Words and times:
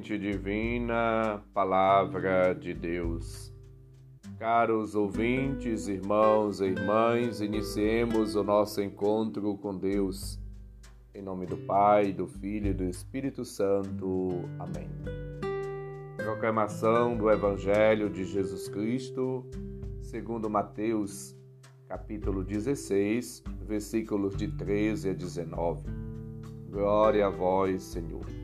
Divina, 0.00 1.42
Palavra 1.52 2.52
de 2.52 2.74
Deus. 2.74 3.52
Caros 4.38 4.94
ouvintes, 4.94 5.88
irmãos 5.88 6.60
e 6.60 6.64
irmãs, 6.64 7.40
iniciemos 7.40 8.34
o 8.34 8.42
nosso 8.42 8.82
encontro 8.82 9.56
com 9.56 9.76
Deus. 9.76 10.38
Em 11.14 11.22
nome 11.22 11.46
do 11.46 11.56
Pai, 11.56 12.12
do 12.12 12.26
Filho 12.26 12.70
e 12.70 12.74
do 12.74 12.84
Espírito 12.84 13.44
Santo. 13.44 14.44
Amém. 14.58 14.88
Proclamação 16.16 17.16
do 17.16 17.30
Evangelho 17.30 18.10
de 18.10 18.24
Jesus 18.24 18.68
Cristo, 18.68 19.46
segundo 20.02 20.50
Mateus, 20.50 21.36
capítulo 21.86 22.42
16, 22.42 23.44
versículos 23.62 24.36
de 24.36 24.48
13 24.48 25.10
a 25.10 25.12
19. 25.12 25.84
Glória 26.70 27.26
a 27.26 27.30
vós, 27.30 27.82
Senhor. 27.82 28.43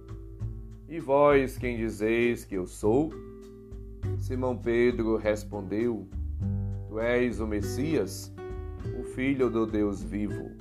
e 0.91 0.99
vós 0.99 1.57
quem 1.57 1.77
dizeis 1.77 2.43
que 2.43 2.55
eu 2.55 2.67
sou? 2.67 3.13
Simão 4.17 4.57
Pedro 4.57 5.15
respondeu: 5.15 6.05
Tu 6.89 6.99
és 6.99 7.39
o 7.39 7.47
Messias, 7.47 8.29
o 8.99 9.03
Filho 9.03 9.49
do 9.49 9.65
Deus 9.65 10.03
vivo. 10.03 10.51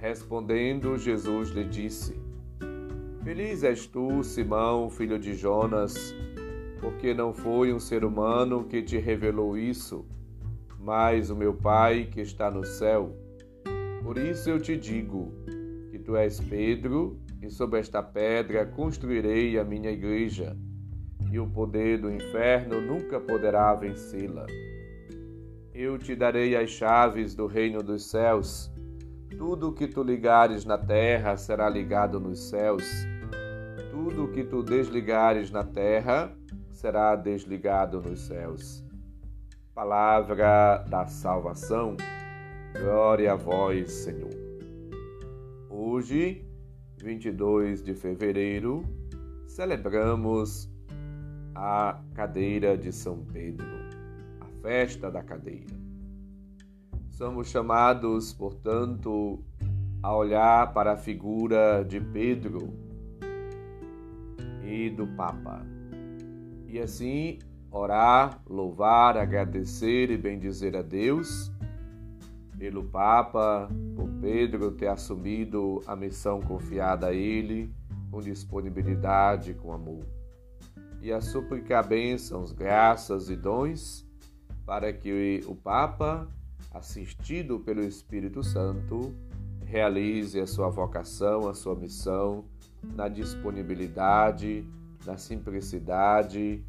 Respondendo, 0.00 0.98
Jesus 0.98 1.50
lhe 1.50 1.62
disse: 1.62 2.20
Feliz 3.22 3.62
és 3.62 3.86
tu, 3.86 4.24
Simão, 4.24 4.90
filho 4.90 5.16
de 5.16 5.34
Jonas, 5.34 6.12
porque 6.80 7.14
não 7.14 7.32
foi 7.32 7.72
um 7.72 7.78
ser 7.78 8.04
humano 8.04 8.64
que 8.64 8.82
te 8.82 8.98
revelou 8.98 9.56
isso, 9.56 10.04
mas 10.76 11.30
o 11.30 11.36
meu 11.36 11.54
Pai 11.54 12.08
que 12.10 12.20
está 12.20 12.50
no 12.50 12.64
céu. 12.64 13.14
Por 14.02 14.18
isso 14.18 14.50
eu 14.50 14.60
te 14.60 14.76
digo 14.76 15.32
que 15.92 16.00
tu 16.00 16.16
és 16.16 16.40
Pedro, 16.40 17.16
e 17.42 17.50
sobre 17.50 17.80
esta 17.80 18.02
pedra 18.02 18.66
construirei 18.66 19.58
a 19.58 19.64
minha 19.64 19.90
igreja, 19.90 20.56
e 21.30 21.38
o 21.38 21.48
poder 21.48 22.00
do 22.00 22.12
inferno 22.12 22.80
nunca 22.80 23.20
poderá 23.20 23.74
vencê-la. 23.74 24.46
Eu 25.72 25.96
te 25.96 26.14
darei 26.14 26.56
as 26.56 26.70
chaves 26.70 27.34
do 27.34 27.46
reino 27.46 27.82
dos 27.82 28.10
céus. 28.10 28.70
Tudo 29.38 29.68
o 29.68 29.72
que 29.72 29.86
tu 29.86 30.02
ligares 30.02 30.64
na 30.64 30.76
terra 30.76 31.36
será 31.36 31.68
ligado 31.70 32.20
nos 32.20 32.50
céus. 32.50 32.84
Tudo 33.90 34.24
o 34.24 34.32
que 34.32 34.44
tu 34.44 34.62
desligares 34.62 35.50
na 35.50 35.64
terra 35.64 36.36
será 36.70 37.14
desligado 37.14 38.02
nos 38.02 38.26
céus. 38.26 38.84
Palavra 39.72 40.84
da 40.88 41.06
salvação. 41.06 41.96
Glória 42.78 43.32
a 43.32 43.36
vós, 43.36 43.90
Senhor. 43.92 44.34
Hoje 45.70 46.49
22 47.02 47.82
de 47.82 47.94
fevereiro, 47.94 48.84
celebramos 49.46 50.70
a 51.54 52.00
cadeira 52.14 52.76
de 52.76 52.92
São 52.92 53.24
Pedro, 53.32 53.66
a 54.40 54.46
festa 54.62 55.10
da 55.10 55.22
cadeira. 55.22 55.74
Somos 57.10 57.48
chamados, 57.48 58.32
portanto, 58.32 59.42
a 60.02 60.14
olhar 60.14 60.72
para 60.72 60.92
a 60.92 60.96
figura 60.96 61.84
de 61.84 62.00
Pedro 62.00 62.72
e 64.64 64.88
do 64.90 65.06
Papa. 65.08 65.66
E 66.66 66.78
assim 66.78 67.38
orar, 67.70 68.42
louvar, 68.48 69.16
agradecer 69.16 70.10
e 70.10 70.16
bendizer 70.16 70.76
a 70.76 70.82
Deus 70.82 71.52
pelo 72.60 72.84
Papa, 72.84 73.70
por 73.96 74.06
Pedro 74.20 74.70
ter 74.70 74.88
assumido 74.88 75.82
a 75.86 75.96
missão 75.96 76.42
confiada 76.42 77.06
a 77.06 77.14
ele 77.14 77.74
com 78.10 78.20
disponibilidade, 78.20 79.54
com 79.54 79.72
amor. 79.72 80.04
E 81.00 81.10
a 81.10 81.22
suplicar 81.22 81.88
bênçãos, 81.88 82.52
graças 82.52 83.30
e 83.30 83.34
dons 83.34 84.06
para 84.66 84.92
que 84.92 85.40
o 85.46 85.54
Papa, 85.54 86.28
assistido 86.70 87.60
pelo 87.60 87.80
Espírito 87.80 88.44
Santo, 88.44 89.14
realize 89.64 90.38
a 90.38 90.46
sua 90.46 90.68
vocação, 90.68 91.48
a 91.48 91.54
sua 91.54 91.74
missão 91.74 92.44
na 92.94 93.08
disponibilidade, 93.08 94.66
na 95.06 95.16
simplicidade 95.16 96.62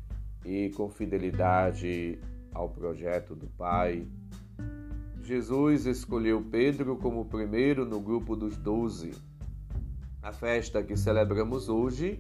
e 0.46 0.70
com 0.70 0.90
fidelidade 0.90 2.18
ao 2.54 2.70
projeto 2.70 3.36
do 3.36 3.48
Pai 3.48 4.08
Jesus 5.24 5.86
escolheu 5.86 6.42
Pedro 6.42 6.96
como 6.98 7.26
primeiro 7.26 7.86
no 7.86 8.00
grupo 8.00 8.36
dos 8.36 8.58
doze. 8.58 9.12
A 10.22 10.32
festa 10.32 10.82
que 10.82 10.98
celebramos 10.98 11.70
hoje 11.70 12.20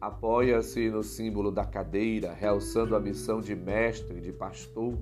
apoia-se 0.00 0.90
no 0.90 1.02
símbolo 1.02 1.50
da 1.50 1.64
cadeira, 1.64 2.32
realçando 2.32 2.94
a 2.94 3.00
missão 3.00 3.40
de 3.40 3.54
mestre, 3.54 4.20
de 4.20 4.32
pastor, 4.32 4.96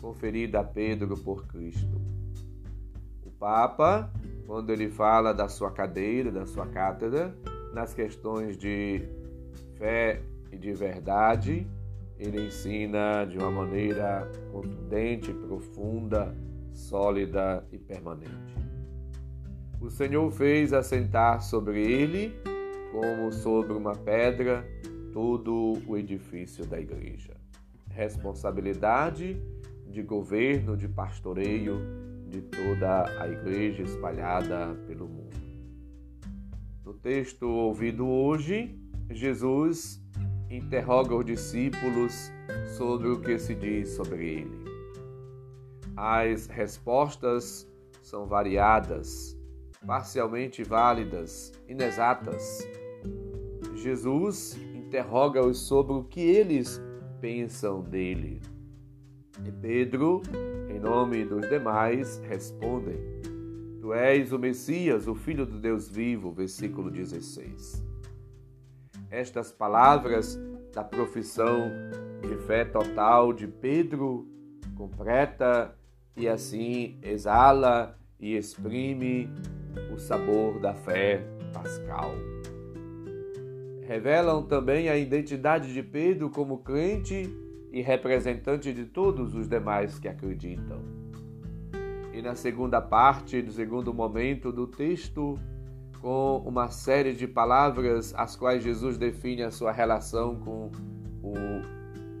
conferida 0.00 0.60
a 0.60 0.64
Pedro 0.64 1.16
por 1.16 1.46
Cristo. 1.46 2.00
O 3.24 3.30
Papa, 3.30 4.12
quando 4.46 4.70
ele 4.70 4.90
fala 4.90 5.32
da 5.32 5.48
sua 5.48 5.70
cadeira, 5.70 6.30
da 6.30 6.46
sua 6.46 6.66
cátedra, 6.66 7.34
nas 7.72 7.94
questões 7.94 8.56
de 8.56 9.02
fé 9.76 10.22
e 10.52 10.56
de 10.56 10.72
verdade, 10.72 11.66
ele 12.18 12.46
ensina 12.46 13.24
de 13.24 13.38
uma 13.38 13.50
maneira 13.50 14.30
contundente, 14.52 15.32
profunda, 15.32 16.34
sólida 16.72 17.66
e 17.72 17.78
permanente. 17.78 18.54
O 19.80 19.90
Senhor 19.90 20.30
fez 20.30 20.72
assentar 20.72 21.42
sobre 21.42 21.80
ele, 21.80 22.34
como 22.92 23.32
sobre 23.32 23.72
uma 23.72 23.94
pedra, 23.94 24.66
todo 25.12 25.74
o 25.86 25.96
edifício 25.96 26.64
da 26.66 26.80
igreja. 26.80 27.36
Responsabilidade 27.90 29.40
de 29.88 30.02
governo, 30.02 30.76
de 30.76 30.88
pastoreio 30.88 31.78
de 32.28 32.40
toda 32.42 33.04
a 33.20 33.28
igreja 33.28 33.82
espalhada 33.82 34.74
pelo 34.86 35.06
mundo. 35.06 35.36
No 36.84 36.94
texto 36.94 37.46
ouvido 37.46 38.06
hoje, 38.06 38.76
Jesus 39.10 40.03
interroga 40.56 41.14
os 41.14 41.24
discípulos 41.24 42.30
sobre 42.76 43.08
o 43.08 43.20
que 43.20 43.38
se 43.38 43.54
diz 43.54 43.90
sobre 43.90 44.40
ele. 44.40 44.64
As 45.96 46.46
respostas 46.46 47.68
são 48.02 48.26
variadas, 48.26 49.38
parcialmente 49.86 50.62
válidas, 50.62 51.52
inexatas. 51.68 52.66
Jesus 53.74 54.56
interroga-os 54.74 55.58
sobre 55.58 55.94
o 55.94 56.04
que 56.04 56.20
eles 56.20 56.80
pensam 57.20 57.82
dele. 57.82 58.40
E 59.44 59.50
Pedro, 59.50 60.22
em 60.68 60.78
nome 60.78 61.24
dos 61.24 61.48
demais, 61.48 62.18
respondem: 62.28 62.98
Tu 63.80 63.92
és 63.92 64.32
o 64.32 64.38
Messias, 64.38 65.06
o 65.06 65.14
Filho 65.14 65.44
do 65.44 65.58
Deus 65.58 65.88
vivo, 65.88 66.32
versículo 66.32 66.90
16. 66.90 67.84
Estas 69.10 69.52
palavras 69.52 70.38
da 70.74 70.82
profissão 70.82 71.70
de 72.20 72.36
fé 72.46 72.64
total 72.64 73.32
de 73.32 73.46
Pedro 73.46 74.26
completa 74.76 75.74
e 76.16 76.28
assim 76.28 76.98
exala 77.02 77.96
e 78.18 78.36
exprime 78.36 79.30
o 79.92 79.98
sabor 79.98 80.58
da 80.58 80.74
fé 80.74 81.22
pascal. 81.52 82.12
Revelam 83.86 84.42
também 84.42 84.88
a 84.88 84.96
identidade 84.96 85.72
de 85.72 85.82
Pedro 85.82 86.28
como 86.30 86.58
crente 86.58 87.32
e 87.70 87.80
representante 87.80 88.72
de 88.72 88.84
todos 88.86 89.34
os 89.34 89.46
demais 89.46 89.98
que 89.98 90.08
acreditam. 90.08 90.80
E 92.12 92.22
na 92.22 92.34
segunda 92.34 92.80
parte, 92.80 93.42
do 93.42 93.52
segundo 93.52 93.92
momento 93.92 94.50
do 94.50 94.66
texto, 94.66 95.38
com 96.04 96.42
uma 96.44 96.68
série 96.68 97.14
de 97.14 97.26
palavras 97.26 98.12
as 98.14 98.36
quais 98.36 98.62
Jesus 98.62 98.98
define 98.98 99.42
a 99.42 99.50
sua 99.50 99.72
relação 99.72 100.36
com 100.36 100.70
o 101.22 101.32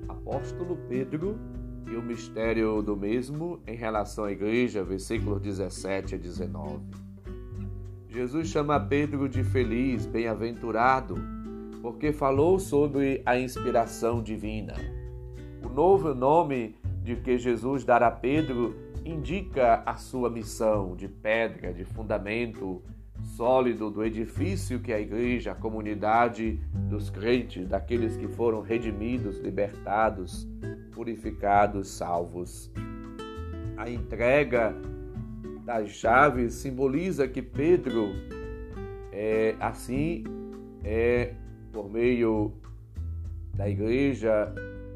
apóstolo 0.08 0.78
Pedro 0.88 1.38
e 1.86 1.94
o 1.94 2.00
mistério 2.00 2.80
do 2.80 2.96
mesmo 2.96 3.60
em 3.66 3.76
relação 3.76 4.24
à 4.24 4.32
igreja, 4.32 4.82
versículos 4.82 5.38
17 5.42 6.14
a 6.14 6.18
19. 6.18 6.82
Jesus 8.08 8.48
chama 8.48 8.80
Pedro 8.80 9.28
de 9.28 9.44
feliz, 9.44 10.06
bem-aventurado, 10.06 11.16
porque 11.82 12.10
falou 12.10 12.58
sobre 12.58 13.20
a 13.26 13.38
inspiração 13.38 14.22
divina. 14.22 14.76
O 15.62 15.68
novo 15.68 16.14
nome 16.14 16.74
de 17.02 17.16
que 17.16 17.36
Jesus 17.36 17.84
dará 17.84 18.06
a 18.06 18.10
Pedro 18.10 18.74
indica 19.04 19.82
a 19.84 19.96
sua 19.96 20.30
missão 20.30 20.96
de 20.96 21.06
pedra, 21.06 21.70
de 21.70 21.84
fundamento 21.84 22.82
sólido 23.24 23.90
do 23.90 24.04
edifício 24.04 24.78
que 24.78 24.92
é 24.92 24.96
a 24.96 25.00
igreja, 25.00 25.52
a 25.52 25.54
comunidade 25.54 26.60
dos 26.88 27.10
crentes, 27.10 27.66
daqueles 27.68 28.16
que 28.16 28.28
foram 28.28 28.60
redimidos, 28.60 29.38
libertados, 29.38 30.46
purificados, 30.92 31.88
salvos. 31.88 32.70
A 33.76 33.90
entrega 33.90 34.74
das 35.64 35.88
chaves 35.90 36.54
simboliza 36.54 37.26
que 37.26 37.42
Pedro, 37.42 38.10
é, 39.10 39.56
assim, 39.58 40.24
é 40.84 41.34
por 41.72 41.90
meio 41.90 42.52
da 43.54 43.68
igreja 43.68 44.52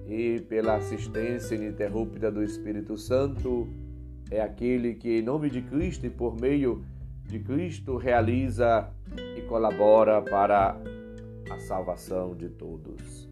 e 0.07 0.41
pela 0.49 0.77
assistência 0.77 1.55
ininterrupta 1.55 2.31
do 2.31 2.43
Espírito 2.43 2.97
Santo, 2.97 3.69
é 4.31 4.41
aquele 4.41 4.95
que, 4.95 5.19
em 5.19 5.23
nome 5.23 5.51
de 5.51 5.63
Cristo 5.63 6.07
e 6.07 6.11
por 6.11 6.39
meio 6.39 6.85
de 7.29 7.39
Cristo, 7.39 7.97
realiza 7.97 8.89
e 9.37 9.43
colabora 9.43 10.23
para 10.23 10.81
a 11.51 11.59
salvação 11.61 12.35
de 12.35 12.49
todos. 12.49 13.29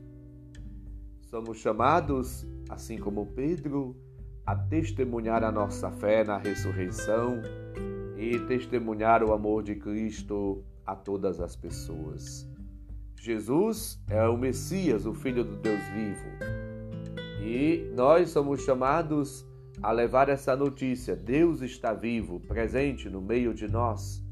Somos 1.23 1.59
chamados, 1.59 2.47
assim 2.69 2.99
como 2.99 3.27
Pedro, 3.27 3.97
a 4.45 4.55
testemunhar 4.55 5.43
a 5.43 5.51
nossa 5.51 5.91
fé 5.91 6.23
na 6.23 6.37
ressurreição 6.37 7.41
e 8.17 8.39
testemunhar 8.41 9.25
o 9.25 9.33
amor 9.33 9.63
de 9.63 9.75
Cristo 9.75 10.63
a 10.85 10.95
todas 10.95 11.41
as 11.41 11.57
pessoas. 11.57 12.47
Jesus 13.19 13.99
é 14.09 14.29
o 14.29 14.37
Messias, 14.37 15.07
o 15.07 15.15
Filho 15.15 15.43
do 15.43 15.57
Deus 15.57 15.83
vivo. 15.95 16.29
E 17.43 17.91
nós 17.95 18.31
somos 18.31 18.63
chamados 18.63 19.45
a 19.83 19.93
levar 19.93 20.29
essa 20.29 20.57
notícia: 20.57 21.15
Deus 21.15 21.63
está 21.63 21.93
vivo, 21.93 22.41
presente 22.41 23.09
no 23.09 23.21
meio 23.21 23.55
de 23.55 23.69
nós. 23.69 24.25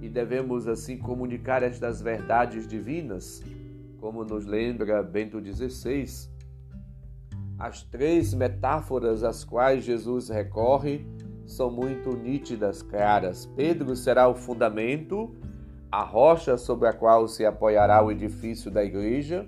E 0.00 0.08
devemos 0.08 0.66
assim 0.66 0.96
comunicar 0.96 1.62
estas 1.62 2.00
verdades 2.00 2.66
divinas, 2.66 3.42
como 3.98 4.24
nos 4.24 4.46
lembra 4.46 5.02
Bento 5.02 5.38
XVI, 5.38 6.30
as 7.58 7.82
três 7.82 8.32
metáforas 8.32 9.22
às 9.22 9.44
quais 9.44 9.84
Jesus 9.84 10.30
recorre 10.30 11.04
são 11.44 11.70
muito 11.70 12.16
nítidas, 12.16 12.80
claras. 12.80 13.44
Pedro 13.44 13.94
será 13.94 14.26
o 14.28 14.34
fundamento, 14.34 15.34
a 15.92 16.02
rocha 16.02 16.56
sobre 16.56 16.88
a 16.88 16.92
qual 16.94 17.28
se 17.28 17.44
apoiará 17.44 18.02
o 18.02 18.10
edifício 18.10 18.70
da 18.70 18.82
igreja. 18.82 19.46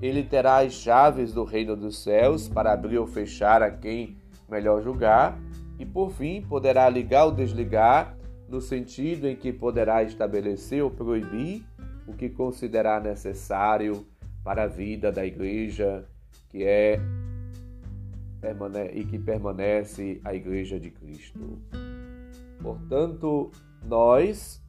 Ele 0.00 0.22
terá 0.22 0.58
as 0.58 0.72
chaves 0.72 1.34
do 1.34 1.44
reino 1.44 1.76
dos 1.76 2.02
céus 2.02 2.48
para 2.48 2.72
abrir 2.72 2.96
ou 2.96 3.06
fechar 3.06 3.62
a 3.62 3.70
quem 3.70 4.16
melhor 4.52 4.82
julgar. 4.82 5.38
E 5.78 5.84
por 5.84 6.10
fim, 6.10 6.42
poderá 6.42 6.88
ligar 6.88 7.24
ou 7.24 7.32
desligar, 7.32 8.16
no 8.48 8.60
sentido 8.60 9.26
em 9.26 9.34
que 9.34 9.52
poderá 9.52 10.02
estabelecer 10.02 10.82
ou 10.84 10.90
proibir 10.90 11.64
o 12.06 12.12
que 12.12 12.28
considerar 12.28 13.00
necessário 13.00 14.06
para 14.44 14.64
a 14.64 14.66
vida 14.66 15.10
da 15.10 15.24
igreja, 15.24 16.04
que 16.48 16.62
é 16.64 17.00
e 18.92 19.04
que 19.04 19.18
permanece 19.20 20.20
a 20.24 20.34
Igreja 20.34 20.78
de 20.78 20.90
Cristo. 20.90 21.60
Portanto, 22.60 23.52
nós 23.84 24.60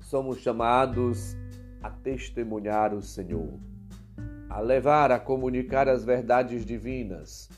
somos 0.00 0.38
chamados 0.38 1.36
a 1.82 1.90
testemunhar 1.90 2.94
o 2.94 3.02
Senhor, 3.02 3.52
a 4.48 4.60
levar, 4.60 5.12
a 5.12 5.18
comunicar 5.18 5.88
as 5.88 6.04
verdades 6.04 6.64
divinas, 6.64 7.50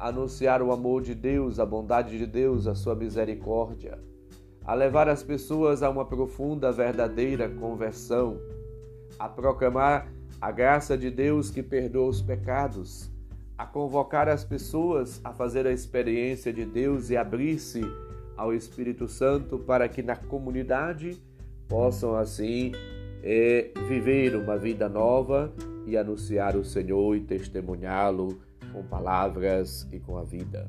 anunciar 0.00 0.62
o 0.62 0.72
amor 0.72 1.02
de 1.02 1.14
Deus, 1.14 1.60
a 1.60 1.66
bondade 1.66 2.16
de 2.16 2.26
Deus, 2.26 2.66
a 2.66 2.74
sua 2.74 2.94
misericórdia, 2.94 3.98
a 4.64 4.72
levar 4.72 5.08
as 5.08 5.22
pessoas 5.22 5.82
a 5.82 5.90
uma 5.90 6.06
profunda, 6.06 6.72
verdadeira 6.72 7.50
conversão, 7.50 8.40
a 9.18 9.28
proclamar 9.28 10.10
a 10.40 10.50
graça 10.50 10.96
de 10.96 11.10
Deus 11.10 11.50
que 11.50 11.62
perdoa 11.62 12.08
os 12.08 12.22
pecados, 12.22 13.10
a 13.58 13.66
convocar 13.66 14.26
as 14.26 14.42
pessoas 14.42 15.20
a 15.22 15.34
fazer 15.34 15.66
a 15.66 15.72
experiência 15.72 16.50
de 16.50 16.64
Deus 16.64 17.10
e 17.10 17.16
abrir-se 17.16 17.82
ao 18.38 18.54
Espírito 18.54 19.06
Santo 19.06 19.58
para 19.58 19.86
que 19.86 20.02
na 20.02 20.16
comunidade 20.16 21.20
possam 21.68 22.16
assim 22.16 22.72
é, 23.22 23.70
viver 23.86 24.34
uma 24.34 24.56
vida 24.56 24.88
nova 24.88 25.52
e 25.86 25.94
anunciar 25.94 26.56
o 26.56 26.64
Senhor 26.64 27.14
e 27.16 27.20
testemunhá-lo 27.20 28.40
com 28.72 28.82
palavras 28.82 29.88
e 29.92 29.98
com 29.98 30.16
a 30.16 30.24
vida. 30.24 30.68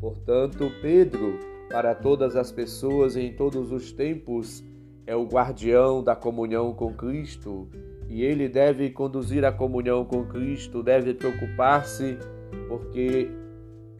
Portanto, 0.00 0.70
Pedro, 0.80 1.38
para 1.70 1.94
todas 1.94 2.36
as 2.36 2.50
pessoas 2.50 3.16
em 3.16 3.32
todos 3.34 3.70
os 3.70 3.92
tempos, 3.92 4.64
é 5.06 5.16
o 5.16 5.24
guardião 5.24 6.02
da 6.02 6.14
comunhão 6.14 6.72
com 6.74 6.92
Cristo 6.94 7.68
e 8.08 8.22
ele 8.22 8.48
deve 8.48 8.90
conduzir 8.90 9.44
a 9.44 9.52
comunhão 9.52 10.04
com 10.04 10.24
Cristo, 10.24 10.82
deve 10.82 11.14
preocupar-se, 11.14 12.18
porque 12.68 13.30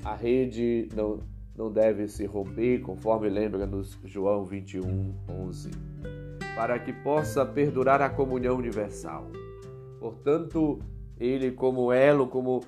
a 0.05 0.15
rede 0.15 0.89
não, 0.95 1.21
não 1.57 1.73
deve 1.73 2.09
se 2.09 2.27
romper, 2.27 2.81
conforme 2.81 3.29
lembra-nos 3.29 3.99
João 4.05 4.45
21, 4.45 5.15
11, 5.29 5.71
para 6.55 6.79
que 6.79 6.93
possa 6.93 7.47
perdurar 7.47 8.03
a 8.03 8.11
comunhão 8.11 8.57
universal. 8.57 9.31
Portanto, 9.99 10.79
ele, 11.19 11.53
como 11.53 11.93
elo, 11.93 12.27
como 12.27 12.61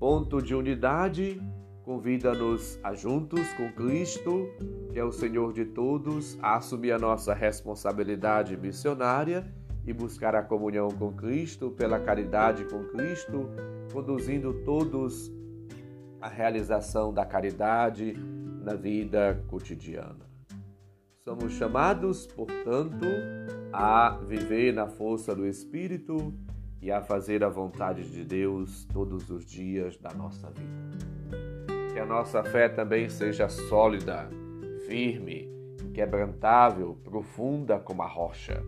ponto 0.00 0.40
de 0.40 0.54
unidade, 0.54 1.38
convida-nos 1.82 2.80
a 2.82 2.94
juntos 2.94 3.52
com 3.52 3.70
Cristo, 3.70 4.48
que 4.90 4.98
é 4.98 5.04
o 5.04 5.12
Senhor 5.12 5.52
de 5.52 5.66
todos, 5.66 6.38
a 6.40 6.56
assumir 6.56 6.92
a 6.92 6.98
nossa 6.98 7.34
responsabilidade 7.34 8.56
missionária 8.56 9.46
e 9.86 9.92
buscar 9.92 10.34
a 10.34 10.42
comunhão 10.42 10.88
com 10.88 11.12
Cristo, 11.12 11.70
pela 11.70 12.00
caridade 12.00 12.64
com 12.64 12.82
Cristo, 12.84 13.50
conduzindo 13.92 14.54
todos 14.64 15.30
à 16.18 16.28
realização 16.28 17.12
da 17.12 17.26
caridade 17.26 18.14
na 18.64 18.74
vida 18.74 19.44
cotidiana. 19.48 20.30
Somos 21.24 21.52
chamados, 21.52 22.26
portanto, 22.26 23.04
a 23.70 24.18
viver 24.26 24.72
na 24.72 24.86
força 24.86 25.34
do 25.34 25.46
Espírito 25.46 26.32
e 26.80 26.90
a 26.90 27.00
fazer 27.02 27.44
a 27.44 27.48
vontade 27.48 28.10
de 28.10 28.24
Deus 28.24 28.86
todos 28.92 29.28
os 29.30 29.44
dias 29.44 29.96
da 29.96 30.12
nossa 30.14 30.50
vida. 30.50 31.92
Que 31.92 31.98
a 31.98 32.06
nossa 32.06 32.42
fé 32.42 32.68
também 32.68 33.08
seja 33.08 33.48
sólida, 33.48 34.28
firme, 34.86 35.48
quebrantável, 35.92 36.96
profunda 37.04 37.78
como 37.78 38.02
a 38.02 38.06
rocha 38.06 38.62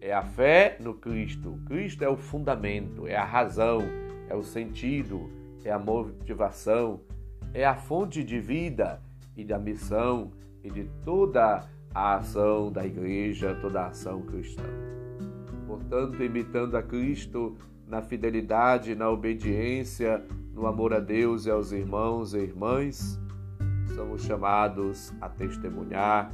é 0.00 0.12
a 0.12 0.22
fé 0.22 0.76
no 0.80 0.94
Cristo. 0.94 1.58
Cristo 1.66 2.02
é 2.02 2.08
o 2.08 2.16
fundamento, 2.16 3.06
é 3.06 3.16
a 3.16 3.24
razão, 3.24 3.80
é 4.28 4.34
o 4.34 4.42
sentido, 4.42 5.30
é 5.64 5.70
a 5.70 5.78
motivação, 5.78 7.00
é 7.52 7.64
a 7.64 7.74
fonte 7.74 8.24
de 8.24 8.40
vida 8.40 9.02
e 9.36 9.44
da 9.44 9.58
missão 9.58 10.32
e 10.64 10.70
de 10.70 10.84
toda 11.04 11.68
a 11.94 12.14
ação 12.14 12.72
da 12.72 12.86
igreja, 12.86 13.54
toda 13.60 13.82
a 13.82 13.86
ação 13.88 14.22
cristã. 14.22 14.64
Portanto, 15.70 16.20
imitando 16.20 16.76
a 16.76 16.82
Cristo 16.82 17.56
na 17.86 18.02
fidelidade, 18.02 18.96
na 18.96 19.08
obediência, 19.08 20.20
no 20.52 20.66
amor 20.66 20.92
a 20.92 20.98
Deus 20.98 21.46
e 21.46 21.50
aos 21.50 21.70
irmãos 21.70 22.34
e 22.34 22.38
irmãs, 22.38 23.20
somos 23.94 24.22
chamados 24.22 25.12
a 25.20 25.28
testemunhar 25.28 26.32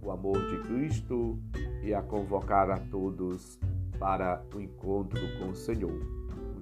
o 0.00 0.12
amor 0.12 0.38
de 0.38 0.62
Cristo 0.68 1.36
e 1.82 1.92
a 1.92 2.00
convocar 2.00 2.70
a 2.70 2.78
todos 2.78 3.58
para 3.98 4.40
o 4.54 4.60
encontro 4.60 5.20
com 5.40 5.50
o 5.50 5.56
Senhor. 5.56 6.00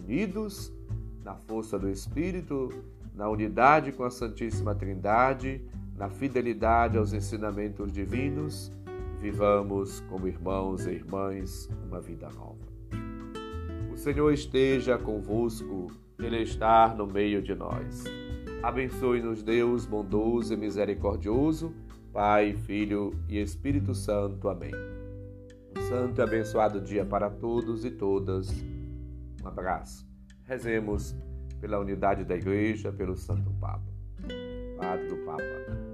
Unidos 0.03 0.73
na 1.23 1.35
força 1.35 1.79
do 1.79 1.91
Espírito, 1.91 2.71
na 3.15 3.29
unidade 3.29 3.93
com 3.93 4.05
a 4.05 4.11
Santíssima 4.11 4.75
Trindade, 4.75 5.63
na 5.95 6.09
fidelidade 6.09 6.97
aos 6.97 7.13
ensinamentos 7.13 7.93
divinos, 7.93 8.73
vivamos 9.21 10.01
como 10.09 10.27
irmãos 10.27 10.87
e 10.87 10.93
irmãs 10.93 11.69
uma 11.87 12.01
vida 12.01 12.29
nova. 12.31 12.71
O 13.93 13.97
Senhor 13.97 14.33
esteja 14.33 14.97
convosco, 14.99 15.89
Ele 16.19 16.43
está 16.43 16.95
no 16.95 17.07
meio 17.07 17.43
de 17.43 17.55
nós. 17.55 18.05
Abençoe-nos, 18.63 19.43
Deus 19.43 19.87
bondoso 19.87 20.55
e 20.55 20.57
misericordioso 20.57 21.75
Pai, 22.13 22.55
Filho 22.55 23.15
e 23.29 23.41
Espírito 23.41 23.95
Santo. 23.95 24.49
Amém. 24.49 24.73
Um 25.77 25.83
santo 25.83 26.21
e 26.21 26.23
abençoado 26.23 26.81
dia 26.81 27.05
para 27.05 27.31
todos 27.31 27.85
e 27.85 27.91
todas. 27.91 28.51
Um 29.43 29.47
abraço. 29.47 30.05
Rezemos 30.45 31.15
pela 31.61 31.79
unidade 31.79 32.25
da 32.25 32.35
Igreja, 32.35 32.93
pelo 32.93 33.17
Santo 33.17 33.53
Papa. 33.61 33.87
Padre 34.77 35.07
do 35.09 35.17
Papa. 35.19 35.90